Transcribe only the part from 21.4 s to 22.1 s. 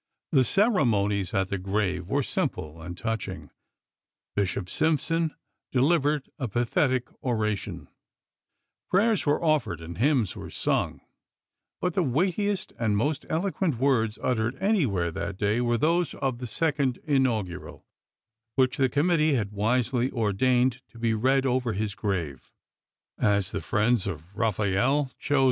over his